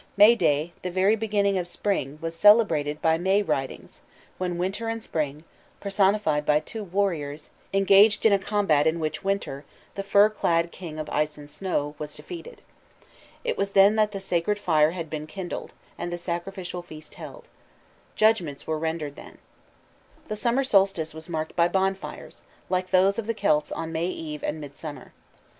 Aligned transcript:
May 0.17 0.33
Day, 0.33 0.73
the 0.81 0.89
very 0.89 1.15
beginning 1.15 1.59
of 1.59 1.67
spring, 1.67 2.17
was 2.23 2.33
celebrated 2.35 3.03
by 3.03 3.19
May 3.19 3.43
ridings, 3.43 4.01
when 4.39 4.57
winter 4.57 4.87
and 4.89 5.03
spring, 5.03 5.43
personified 5.79 6.43
by 6.43 6.59
two 6.59 6.83
warriors, 6.83 7.51
engaged 7.71 8.25
in 8.25 8.33
a 8.33 8.39
combat 8.39 8.87
in 8.87 8.99
which 8.99 9.23
Winter, 9.23 9.63
the 9.93 10.01
fur 10.01 10.27
clad 10.27 10.71
king 10.71 10.97
of 10.97 11.07
ice 11.11 11.37
and 11.37 11.47
snow, 11.51 11.93
was 11.99 12.15
defeated. 12.15 12.63
It 13.43 13.59
was 13.59 13.73
then 13.73 13.95
that 13.95 14.11
the 14.11 14.19
sacred 14.19 14.57
fire 14.57 14.89
had 14.89 15.07
been 15.07 15.27
kindled, 15.27 15.71
and 15.99 16.11
the 16.11 16.17
sacrificial 16.17 16.81
feast 16.81 17.13
held. 17.13 17.47
Judgments 18.15 18.65
were 18.65 18.79
rendered 18.79 19.15
then. 19.15 19.37
The 20.29 20.35
summer 20.35 20.63
solstice 20.63 21.13
was 21.13 21.29
marked 21.29 21.55
by 21.55 21.67
bonfires, 21.67 22.41
like 22.69 22.89
those 22.89 23.19
of 23.19 23.27
the 23.27 23.35
Celts 23.35 23.71
on 23.71 23.91
May 23.91 24.07
Eve 24.07 24.43
and 24.43 24.59
Midsummer. 24.59 25.13